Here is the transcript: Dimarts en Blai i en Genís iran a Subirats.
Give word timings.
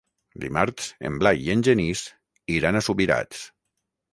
Dimarts 0.43 0.87
en 1.09 1.19
Blai 1.23 1.45
i 1.49 1.53
en 1.55 1.63
Genís 1.67 2.03
iran 2.57 2.81
a 2.81 2.83
Subirats. 2.89 3.45